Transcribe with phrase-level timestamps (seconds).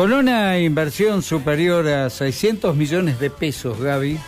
[0.00, 4.18] Con una inversión superior a 600 millones de pesos, Gaby,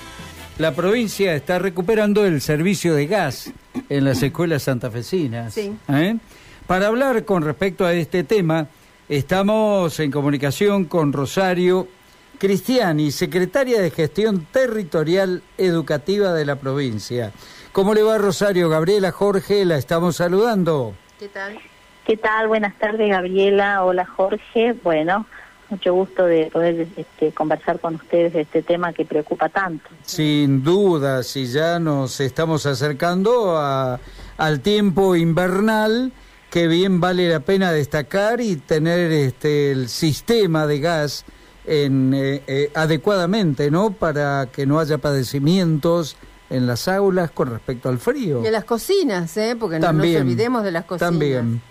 [0.59, 3.51] la provincia está recuperando el servicio de gas
[3.89, 5.55] en las escuelas santafesinas.
[5.55, 5.75] Sí.
[5.89, 6.19] ¿eh?
[6.67, 8.67] Para hablar con respecto a este tema,
[9.09, 11.89] estamos en comunicación con Rosario
[12.37, 17.33] Cristiani, secretaria de Gestión Territorial Educativa de la provincia.
[17.73, 18.69] ¿Cómo le va Rosario?
[18.69, 20.93] Gabriela Jorge, la estamos saludando.
[21.19, 21.59] ¿Qué tal?
[22.07, 22.49] ¿Qué tal?
[22.49, 23.85] Buenas tardes, Gabriela.
[23.85, 24.75] Hola, Jorge.
[24.83, 25.25] Bueno,
[25.73, 29.89] mucho gusto de poder este, conversar con ustedes de este tema que preocupa tanto.
[30.05, 33.99] Sin duda, si ya nos estamos acercando a,
[34.37, 36.13] al tiempo invernal,
[36.51, 41.25] que bien vale la pena destacar y tener este el sistema de gas
[41.65, 43.93] en, eh, eh, adecuadamente, ¿no?
[43.93, 46.17] Para que no haya padecimientos
[46.51, 48.43] en las aulas con respecto al frío.
[48.43, 49.57] Y en las cocinas, ¿eh?
[49.59, 51.11] Porque no nos olvidemos de las cocinas.
[51.11, 51.63] También.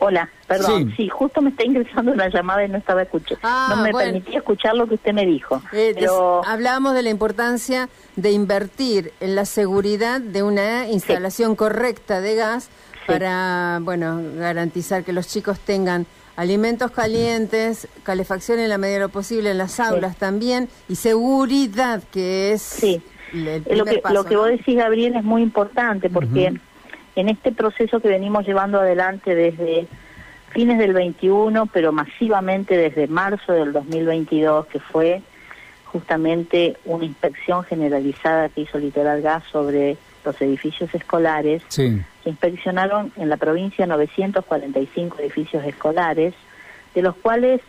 [0.00, 0.88] Hola, perdón.
[0.90, 0.94] Sí.
[1.04, 3.40] Sí, justo me está ingresando una llamada y no estaba escuchando.
[3.42, 4.12] Ah, no me bueno.
[4.12, 5.62] permitía escuchar lo que usted me dijo.
[5.72, 12.20] Eh, pero hablábamos de la importancia de invertir en la seguridad de una instalación correcta
[12.20, 12.70] de gas
[13.06, 19.08] para, bueno, garantizar que los chicos tengan alimentos calientes, calefacción en la medida de lo
[19.10, 23.02] posible en las aulas también y seguridad, que es Sí.
[23.34, 24.40] el primer lo que, paso, lo que ¿no?
[24.40, 26.54] vos decís, Gabriel, es muy importante porque
[27.16, 29.86] en este proceso que venimos llevando adelante desde
[30.50, 35.22] fines del 21, pero masivamente desde marzo del 2022, que fue
[35.86, 42.00] justamente una inspección generalizada que hizo Litoral Gas sobre los edificios escolares, Sí.
[42.22, 46.34] se inspeccionaron en la provincia 945 edificios escolares,
[46.94, 47.60] de los cuales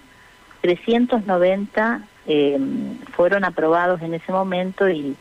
[0.62, 2.60] 390 eh,
[3.14, 5.16] fueron aprobados en ese momento y,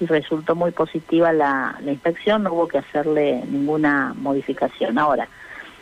[0.00, 4.98] y resultó muy positiva la, la inspección, no hubo que hacerle ninguna modificación.
[4.98, 5.28] Ahora,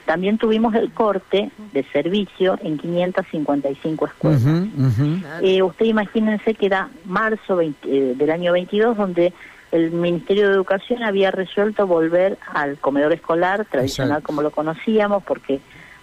[0.05, 4.43] también tuvimos el corte de servicio en 555 escuelas.
[4.43, 5.21] Ujú.
[5.21, 5.47] Claro.
[5.47, 9.33] Eh, usted imagínense que era marzo 20 eh, del año 22 donde
[9.71, 14.27] el Ministerio de Educación había resuelto volver al comedor escolar tradicional Exacto.
[14.27, 15.61] como lo conocíamos porque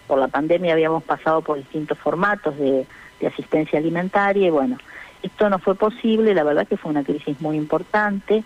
[0.08, 2.88] por la pandemia habíamos pasado por distintos formatos de,
[3.20, 4.78] de asistencia alimentaria y bueno,
[5.24, 8.44] esto no fue posible, la verdad que fue una crisis muy importante,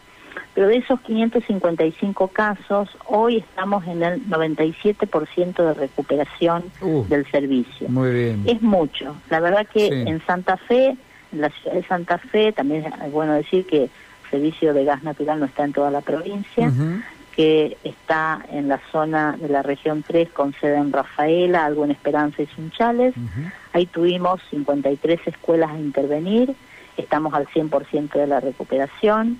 [0.55, 7.03] pero de esos 555 casos, hoy estamos en el 97% de recuperación Uh.
[7.07, 7.87] del servicio.
[7.89, 8.43] Muy bien.
[8.45, 9.15] Es mucho.
[9.29, 9.93] La verdad que Sí.
[10.09, 10.95] en Santa Fe,
[11.31, 13.89] en la ciudad de Santa Fe, también es bueno decir que el
[14.31, 16.71] servicio de gas natural no está en toda la provincia.
[17.35, 21.91] Que está en la zona de la región 3 con sede en Rafaela, algo en
[21.91, 23.15] Esperanza y Sunchales.
[23.73, 26.55] Ahí tuvimos 53 escuelas a intervenir,
[26.95, 29.39] estamos al 100% de la recuperación.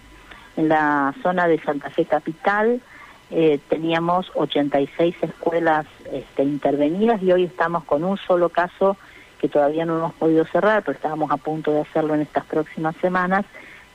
[0.58, 2.82] En la zona de Santa Fe Capital
[3.30, 8.98] eh, teníamos 86 escuelas este, intervenidas y hoy estamos con un solo caso
[9.40, 12.96] que todavía no hemos podido cerrar, pero estábamos a punto de hacerlo en estas próximas
[13.02, 13.46] semanas,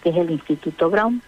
[0.03, 1.23] que es el Instituto Brown.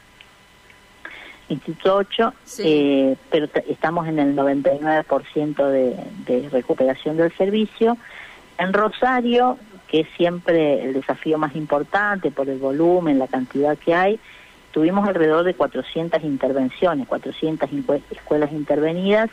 [1.50, 2.62] Instituto 8, Sí.
[2.64, 5.96] eh, pero estamos en el 99% de,
[6.26, 7.96] de recuperación del servicio.
[8.58, 13.94] En Rosario, que es siempre el desafío más importante por el volumen, la cantidad que
[13.94, 14.20] hay,
[14.72, 19.28] tuvimos alrededor de 400 intervenciones, 400 incue- escuelas intervenidas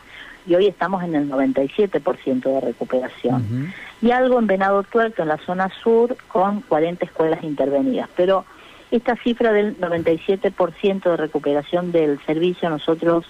[0.48, 3.72] y hoy estamos en el 97% de recuperación.
[4.02, 8.10] Y algo en Venado Tuerto, en la zona sur, con 40 escuelas intervenidas.
[8.16, 8.46] Pero
[8.92, 13.26] esta cifra del 97% de recuperación del servicio a nosotros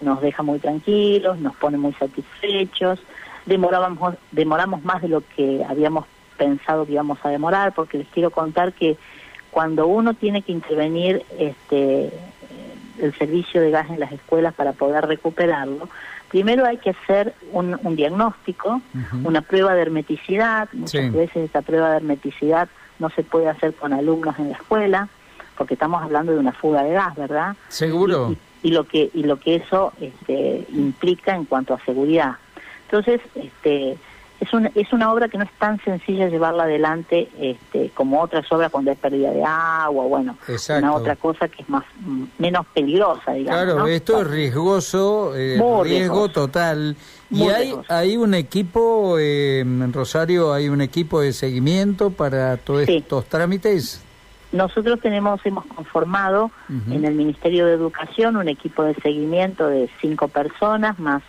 [0.00, 3.00] nos deja muy tranquilos, nos pone muy satisfechos.
[3.46, 6.04] Demorábamos, demoramos más de lo que habíamos
[6.36, 8.96] pensado que íbamos a demorar, porque les quiero contar que
[9.50, 12.12] cuando uno tiene que intervenir este,
[13.00, 15.88] el servicio de gas en las escuelas para poder recuperarlo,
[16.28, 18.80] primero hay que hacer un, un diagnóstico,
[19.24, 20.68] una prueba de hermeticidad.
[20.72, 21.10] Muchas Sí.
[21.10, 25.08] veces esta prueba de hermeticidad no se puede hacer con alumnos en la escuela,
[25.56, 27.56] porque estamos hablando de una fuga de gas, ¿verdad?
[27.68, 28.36] ¿Seguro?
[28.62, 32.36] y, y lo que y lo que eso este, implica en cuanto a seguridad.
[32.84, 33.98] Entonces, este,
[34.40, 38.50] es una es una obra que no es tan sencilla llevarla adelante este, como otras
[38.52, 40.84] obras cuando hay pérdida de agua, bueno, Exacto.
[40.86, 43.62] una otra cosa que es más mm, menos peligrosa, digamos.
[43.62, 43.86] Claro, ¿no?
[43.88, 46.96] esto es riesgoso, eh, riesgo total.
[47.30, 47.92] Y Muy hay, riesgoso.
[47.94, 52.96] hay un equipo, eh, en Rosario, hay un equipo de seguimiento para todos Sí.
[52.98, 54.02] estos trámites.
[54.50, 56.50] Nosotros tenemos, hemos conformado
[56.90, 61.22] en el Ministerio de Educación un equipo de seguimiento de cinco personas, más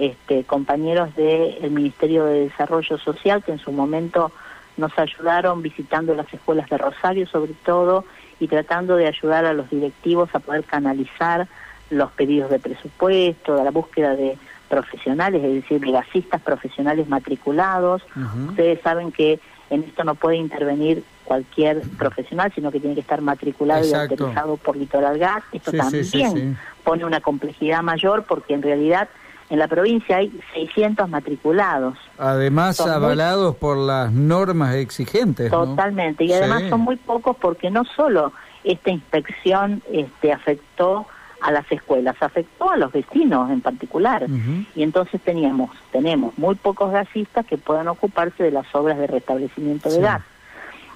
[0.00, 4.32] este, compañeros del Ministerio de Desarrollo Social, que en su momento
[4.78, 8.06] nos ayudaron visitando las escuelas de Rosario sobre todo
[8.38, 11.46] y tratando de ayudar a los directivos a poder canalizar
[11.90, 14.38] los pedidos de presupuesto, a la búsqueda de
[14.70, 18.02] profesionales, es decir, de gasistas profesionales matriculados.
[18.48, 19.38] Ustedes saben que
[19.68, 24.56] en esto no puede intervenir cualquier profesional, sino que tiene que estar matriculado y autorizado
[24.56, 25.42] por Litoral Gas.
[25.52, 29.10] Esto también pone una complejidad mayor porque en realidad
[29.50, 31.98] en la provincia hay 600 matriculados.
[32.18, 35.50] Además, avalados por las normas exigentes.
[35.50, 38.32] Totalmente, y además son muy pocos porque no solo
[38.62, 41.06] esta inspección este, afectó
[41.40, 44.26] a las escuelas, afectó a los vecinos en particular.
[44.76, 49.90] Y entonces teníamos, tenemos muy pocos gasistas que puedan ocuparse de las obras de restablecimiento
[49.90, 50.22] de gas.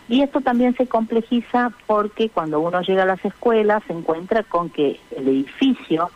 [0.07, 4.69] Y esto también se complejiza porque cuando uno llega a las escuelas se encuentra con
[4.69, 6.11] que el edificio,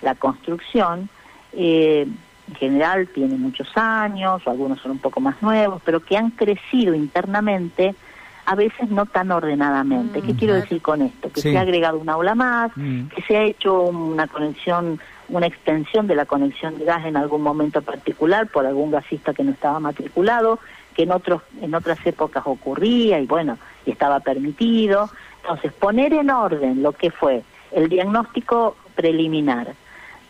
[0.00, 1.08] la construcción,
[1.52, 2.06] eh,
[2.48, 6.30] en general tiene muchos años, o algunos son un poco más nuevos, pero que han
[6.30, 7.94] crecido internamente
[8.44, 10.20] a veces no tan ordenadamente.
[10.20, 11.30] ¿Qué mm, quiero decir con esto?
[11.30, 13.08] Que se ha agregado una aula más, mm.
[13.08, 17.42] que se ha hecho una conexión, una extensión de la conexión de gas en algún
[17.42, 20.58] momento particular por algún gasista que no estaba matriculado,
[20.94, 25.08] que en otros en otras épocas ocurría y bueno, y estaba permitido.
[25.42, 29.74] Entonces, poner en orden lo que fue el diagnóstico preliminar,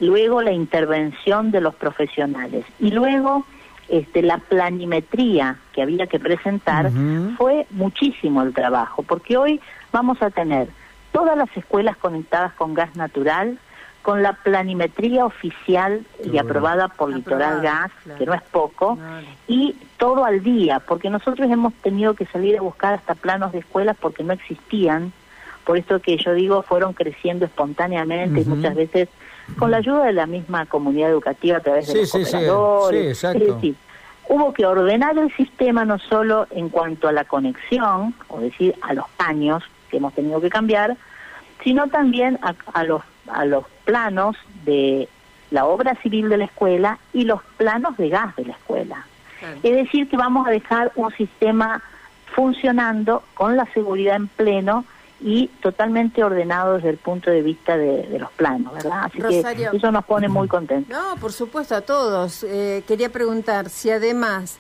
[0.02, 3.46] luego la intervención de los profesionales y luego
[3.88, 6.90] este, la planimetría que había que presentar,
[7.36, 9.60] fue muchísimo el trabajo, porque hoy
[9.92, 10.68] vamos a tener
[11.12, 13.58] todas las escuelas conectadas con gas natural,
[14.02, 18.98] con la planimetría oficial y aprobada por Litoral Gas, que no es poco,
[19.46, 23.60] y todo al día, porque nosotros hemos tenido que salir a buscar hasta planos de
[23.60, 25.12] escuelas porque no existían,
[25.64, 29.08] por esto que yo digo, fueron creciendo espontáneamente y muchas veces
[29.58, 33.18] con la ayuda de la misma comunidad educativa a través de los sí, cooperadores.
[33.18, 33.74] Sí, es decir,
[34.28, 38.94] hubo que ordenar el sistema no solo en cuanto a la conexión, o decir, a
[38.94, 40.96] los años que hemos tenido que cambiar,
[41.62, 45.08] sino también a, los, a los planos de
[45.50, 49.06] la obra civil de la escuela y los planos de gas de la escuela.
[49.62, 51.82] Es decir, que vamos a dejar un sistema
[52.34, 54.84] funcionando con la seguridad en pleno
[55.22, 59.04] y totalmente ordenado desde el punto de vista de, los planos, ¿verdad?
[59.04, 60.96] Así que eso nos pone muy contentos.
[60.96, 62.44] No, por supuesto, a todos.
[62.44, 64.58] Eh, quería preguntar si además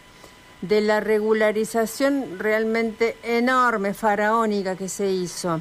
[0.60, 5.60] de la regularización realmente enorme, faraónica que se hizo,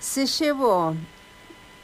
[0.00, 0.94] se llevó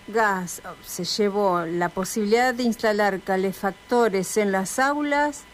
[0.08, 5.44] gas, se llevó la posibilidad de instalar calefactores en las aulas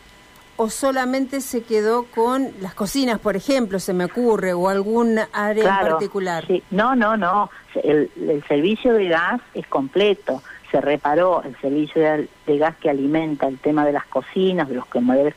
[0.62, 5.80] o solamente se quedó con las cocinas, por ejemplo, se me ocurre, o algún área
[5.80, 6.46] en particular?
[6.70, 7.50] No, no, no.
[7.82, 8.08] El,
[8.46, 10.40] servicio de gas es completo.
[10.70, 12.00] Se reparó el servicio
[12.46, 15.34] de, gas que alimenta el tema de las cocinas, de los comedores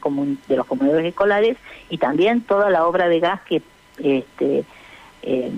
[0.47, 1.57] de los comedores escolares
[1.89, 3.63] y también toda la obra de gas que
[3.97, 4.63] este,
[5.23, 5.51] eh,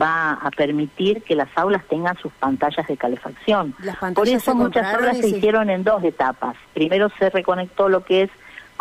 [0.00, 3.74] va a permitir que las aulas tengan sus pantallas de calefacción.
[4.14, 6.54] Por eso muchas aulas se hicieron en dos etapas.
[6.72, 8.30] Primero se reconectó lo que es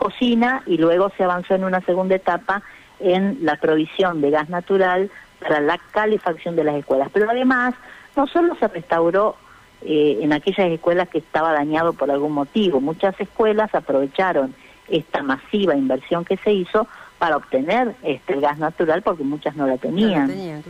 [0.01, 2.63] cocina y luego se avanzó en una segunda etapa
[2.99, 7.09] en la provisión de gas natural para la calefacción de las escuelas.
[7.13, 7.75] Pero además,
[8.15, 9.35] no solo se restauró
[9.83, 14.55] eh, en aquellas escuelas que estaba dañado por algún motivo, muchas escuelas aprovecharon
[14.89, 16.87] esta masiva inversión que se hizo
[17.19, 20.63] para obtener este gas natural porque muchas no la tenían.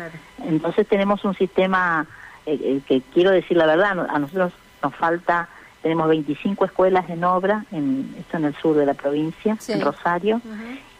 [0.45, 2.05] Entonces tenemos un sistema
[2.45, 4.51] eh, eh, que quiero decir la verdad, a nosotros
[4.83, 5.47] nos falta
[5.81, 10.41] tenemos 25 escuelas en obra, en, esto en el sur de la provincia, en Rosario,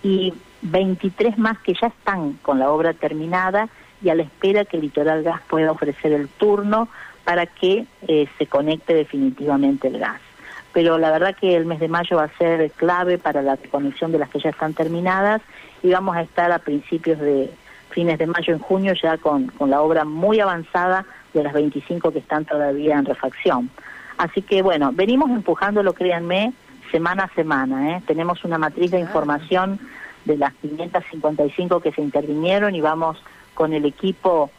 [0.04, 3.70] y 23 más que ya están con la obra terminada
[4.02, 6.88] y a la espera que Litoral Gas pueda ofrecer el turno
[7.24, 10.20] para que eh, se conecte definitivamente el gas.
[10.74, 14.12] Pero la verdad que el mes de mayo va a ser clave para la conexión
[14.12, 15.42] de las que ya están terminadas
[15.84, 17.52] y vamos a estar a principios de
[17.90, 22.12] fines de mayo, en junio, ya con, con la obra muy avanzada de las 25
[22.12, 23.70] que están todavía en refacción.
[24.22, 26.54] Así que bueno, venimos empujándolo, créanme,
[26.92, 27.98] semana a semana.
[27.98, 28.04] ¿eh?
[28.06, 29.80] Tenemos una matriz de información
[30.26, 33.18] de las 555 que se intervinieron y vamos
[33.56, 34.52] con el equipo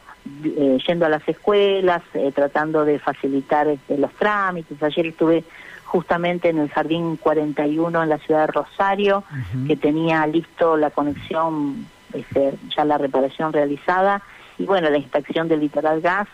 [0.43, 4.83] eh, yendo a las escuelas, eh, tratando de facilitar este, los trámites.
[4.83, 5.45] Ayer estuve
[5.85, 9.23] justamente en el Jardín 41 en la ciudad de Rosario,
[9.69, 14.23] que tenía listo la conexión, este, ya la reparación realizada,
[14.59, 16.27] y bueno, la inspección del litoral gas.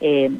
[0.00, 0.30] Eh,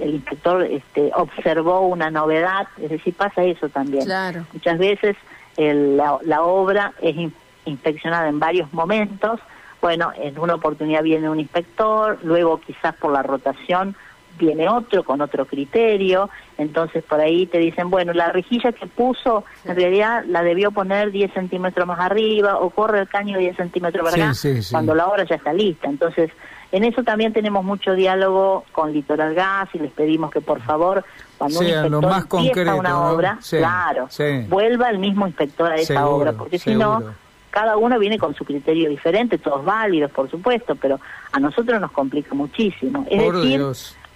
[0.00, 4.06] el inspector este, observó una novedad, es decir, pasa eso también.
[4.52, 5.16] Muchas veces
[5.56, 7.16] la, obra es
[7.64, 9.40] inspeccionada en varios momentos,
[9.80, 13.94] bueno, en una oportunidad viene un inspector, luego quizás por la rotación
[14.38, 19.44] viene otro con otro criterio, entonces por ahí te dicen, bueno, la rejilla que puso
[19.64, 24.04] en realidad la debió poner 10 centímetros más arriba o corre el caño 10 centímetros
[24.04, 24.38] para acá,
[24.70, 25.88] cuando la obra ya está lista.
[25.88, 26.30] Entonces,
[26.72, 31.04] en eso también tenemos mucho diálogo con Litoral Gas y les pedimos que por favor,
[31.38, 34.08] cuando un inspector más empieza una obra, claro,
[34.48, 37.02] vuelva el mismo inspector a esa obra, porque si no
[37.50, 41.00] cada uno viene con su criterio diferente, todos válidos, por supuesto, pero
[41.32, 43.06] a nosotros nos complica muchísimo.
[43.08, 43.62] Es decir,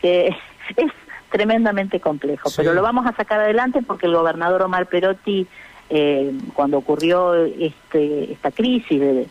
[0.03, 0.27] que
[0.77, 0.93] es
[1.31, 5.47] tremendamente complejo, pero lo vamos a sacar adelante porque el gobernador Omar Perotti,
[5.89, 9.27] eh, cuando ocurrió este, esta crisis de,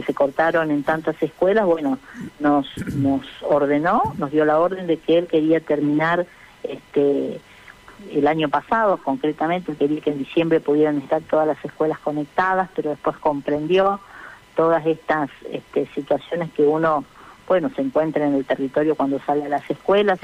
[0.00, 1.98] que se cortaron en tantas escuelas, bueno,
[2.38, 6.26] nos, nos ordenó, nos dio la orden de que él quería terminar
[6.62, 7.40] este
[8.12, 12.90] el año pasado, concretamente, quería que en diciembre pudieran estar todas las escuelas conectadas, pero
[12.90, 14.00] después comprendió
[14.56, 17.04] todas estas este, situaciones que uno,
[17.46, 20.18] bueno, se encuentra en el territorio cuando sale a las escuelas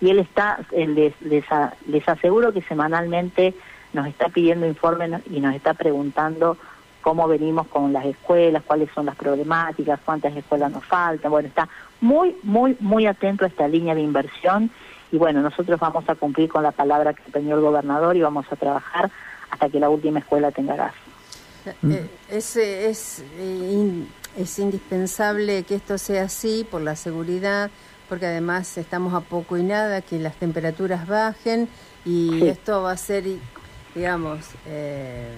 [0.00, 1.44] y, él está, les, les,
[1.86, 3.54] les aseguro que semanalmente
[3.92, 6.56] nos está pidiendo informes y nos está preguntando
[7.02, 11.30] cómo venimos con las escuelas, cuáles son las problemáticas, cuántas escuelas nos faltan.
[11.30, 11.68] Bueno, está
[12.00, 14.70] muy, muy, muy atento a esta línea de inversión
[15.10, 18.46] y bueno, nosotros vamos a cumplir con la palabra que empeñó el gobernador y vamos
[18.50, 19.10] a trabajar
[19.50, 20.94] hasta que la última escuela tenga gas.
[21.66, 24.04] Eh, es, es, eh,
[24.36, 27.70] es indispensable que esto sea así por la seguridad,
[28.08, 31.68] porque además estamos a poco y nada, que las temperaturas bajen
[32.04, 33.24] y esto va a ser,
[33.94, 35.34] digamos, eh,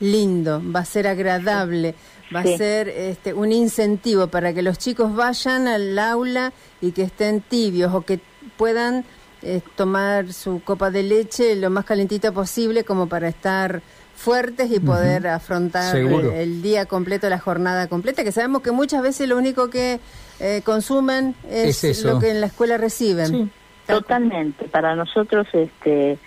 [0.00, 1.94] lindo, va a ser agradable
[2.34, 7.02] va a ser este, un incentivo para que los chicos vayan al aula y que
[7.02, 8.20] estén tibios o que
[8.56, 9.04] puedan
[9.42, 13.82] eh, tomar su copa de leche lo más calentita posible como para estar
[14.14, 19.28] fuertes y poder afrontar el, día completo, la jornada completa, que sabemos que muchas veces
[19.28, 20.00] lo único que
[20.40, 23.52] eh, consumen es, lo que en la escuela reciben.
[23.86, 24.66] Totalmente.
[24.66, 26.18] Para nosotros, este,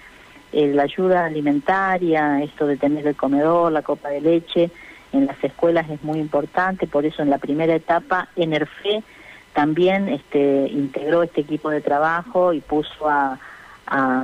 [0.51, 4.71] la ayuda alimentaria, esto de tener el comedor, la copa de leche
[5.13, 6.87] en las escuelas es muy importante.
[6.87, 9.03] Por eso, en la primera etapa, ENERFE
[9.53, 13.37] también este, integró este equipo de trabajo y puso a,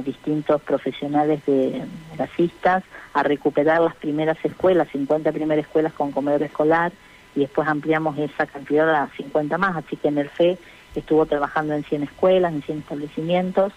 [0.06, 1.84] distintos profesionales de
[2.18, 6.94] gasistas a recuperar las primeras escuelas, 50 primeras escuelas con comedor escolar
[7.36, 10.58] y después ampliamos esa cantidad a 50 más, así que en el FE
[10.96, 13.74] estuvo trabajando en 100 escuelas, en 100 establecimientos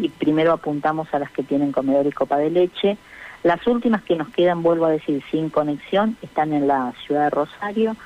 [0.00, 2.96] y primero apuntamos a las que tienen comedor y copa de leche.
[3.42, 7.30] Las últimas que nos quedan, vuelvo a decir, sin conexión, están en la ciudad de
[7.30, 7.96] Rosario,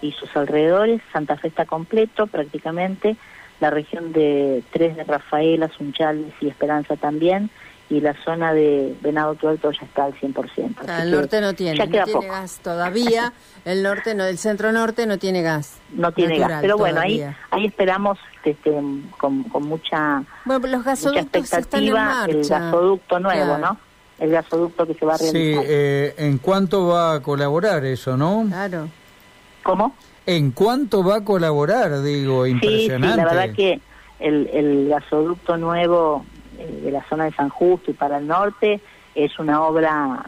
[0.00, 1.00] y sus alrededores.
[1.12, 3.16] Santa Fe está completo prácticamente,
[3.60, 7.50] la región de Tres de Rafaela, Sunchales y Esperanza también,
[7.90, 10.76] y la zona de Venado Tuerto ya está al 100%.
[10.86, 13.32] Ah, el norte no tiene, no tiene gas todavía,
[13.64, 15.78] el norte no, el centro norte no tiene gas.
[15.92, 18.72] No tiene gas, pero bueno, ahí ahí esperamos este,
[19.18, 23.78] con, con mucha, bueno, los gasoductos expectativa el gasoducto nuevo, ¿no?
[24.18, 25.62] El gasoducto que se va a realizar.
[25.62, 28.46] Sí, eh, ¿en cuánto va a colaborar eso, no?
[28.48, 28.88] Claro.
[29.62, 29.94] ¿Cómo?
[30.26, 32.02] ¿En cuánto va a colaborar?
[32.02, 33.14] Digo, impresionante.
[33.14, 33.80] Sí, la verdad que
[34.18, 36.24] el, el gasoducto nuevo
[36.66, 38.80] de la zona de San Justo y para el norte
[39.14, 40.24] es una obra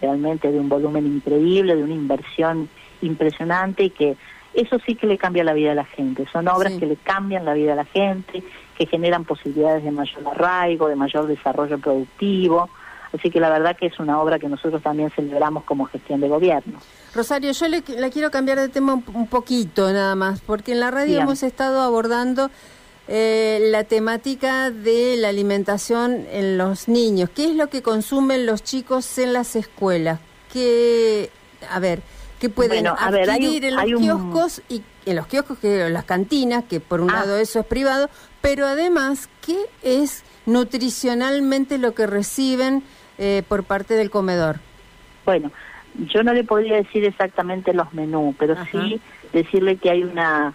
[0.00, 2.68] realmente de un volumen increíble, de una inversión
[3.00, 4.16] impresionante y que
[4.54, 6.26] eso sí que le cambia la vida a la gente.
[6.32, 8.42] Son obras que le cambian la vida a la gente,
[8.78, 12.70] que generan posibilidades de mayor arraigo, de mayor desarrollo productivo.
[13.12, 16.28] Así que la verdad que es una obra que nosotros también celebramos como gestión de
[16.28, 16.78] gobierno.
[17.14, 21.20] Rosario, yo le, quiero cambiar de tema un, poquito nada más, porque en la radio
[21.20, 22.50] hemos estado abordando
[23.06, 27.30] eh, la temática de la alimentación en los niños.
[27.34, 30.20] ¿Qué es lo que consumen los chicos en las escuelas?
[30.52, 31.30] ¿Qué,
[31.70, 32.00] a ver,
[32.38, 37.00] qué pueden adquirir en los kioscos y en los kioscos, que las cantinas, que por
[37.00, 37.20] un ah.
[37.20, 38.08] lado eso es privado,
[38.40, 42.82] pero además, ¿qué es nutricionalmente lo que reciben
[43.18, 44.60] eh, por parte del comedor?
[45.24, 45.50] Bueno,
[45.94, 49.00] yo no le podría decir exactamente los menús, pero sí
[49.32, 50.54] decirle que hay una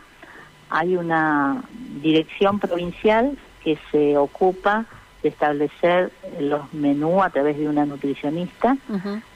[0.69, 1.63] hay una
[2.01, 4.85] dirección provincial que se ocupa
[5.23, 8.77] de establecer los menús a través de una nutricionista.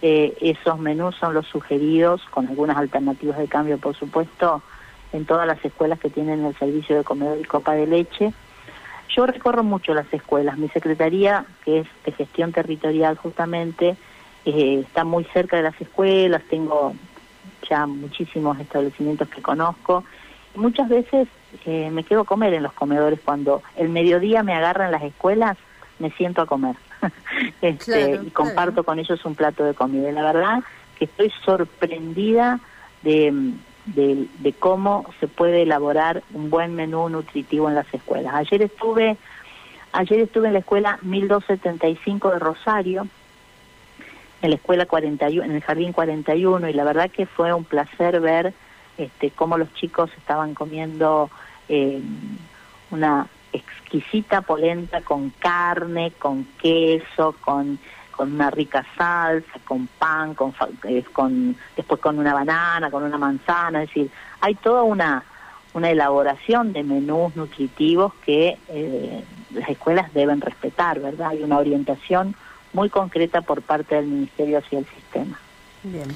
[0.01, 4.61] Eh, esos menús son los sugeridos, con algunas alternativas de cambio, por supuesto,
[5.11, 8.33] en todas las escuelas que tienen el servicio de comedor y copa de leche.
[9.09, 10.57] Yo recorro mucho las escuelas.
[10.57, 13.95] Mi secretaría, que es de gestión territorial justamente,
[14.45, 16.95] eh, está muy cerca de las escuelas, tengo
[17.69, 20.03] ya muchísimos establecimientos que conozco.
[20.55, 21.27] Muchas veces
[21.65, 25.57] eh, me quedo a comer en los comedores cuando el mediodía me agarran las escuelas,
[25.99, 26.75] me siento a comer
[27.61, 30.09] este, y comparto con ellos un plato de comida.
[30.09, 30.63] Y la verdad
[30.97, 32.59] que estoy sorprendida
[33.01, 33.53] de,
[33.85, 38.33] de, de, cómo se puede elaborar un buen menú nutritivo en las escuelas.
[38.35, 39.17] Ayer estuve,
[39.91, 43.07] ayer estuve en la escuela 1275 de Rosario,
[44.41, 48.19] en la escuela 41, en el jardín 41, y la verdad que fue un placer
[48.19, 48.53] ver
[48.97, 51.29] este, cómo los chicos estaban comiendo
[51.69, 52.01] eh,
[52.91, 57.79] una exquisita polenta con carne, con queso, con,
[58.11, 60.53] con una rica salsa, con pan, con,
[60.85, 64.09] eh, con después con una banana, con una manzana, es decir,
[64.41, 65.23] hay toda una,
[65.73, 71.29] una elaboración de menús nutritivos que eh, las escuelas deben respetar, ¿verdad?
[71.29, 72.35] Hay una orientación
[72.73, 75.39] muy concreta por parte del Ministerio hacia el sistema.
[75.83, 76.07] Bien.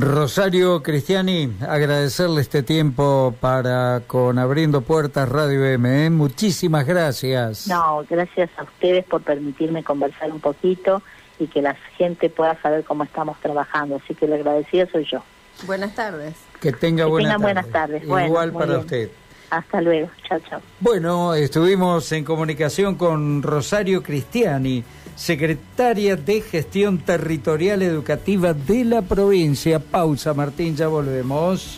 [0.00, 6.06] Rosario Cristiani, agradecerle este tiempo para con Abriendo Puertas Radio M.
[6.06, 6.08] ¿eh?
[6.08, 7.66] Muchísimas gracias.
[7.66, 11.02] No, gracias a ustedes por permitirme conversar un poquito
[11.40, 13.96] y que la gente pueda saber cómo estamos trabajando.
[13.96, 15.24] Así que le agradecida soy yo.
[15.66, 16.34] Buenas tardes.
[16.60, 18.04] Que tenga que buenas tardes.
[18.04, 19.10] Igual para usted.
[19.50, 20.08] Hasta luego.
[20.28, 20.60] Chao, chao.
[20.80, 24.84] Bueno, estuvimos en comunicación con Rosario Cristiani
[25.18, 29.80] secretaria de Gestión Territorial Educativa de la provincia.
[29.80, 31.76] Pausa, Martín, ya volvemos.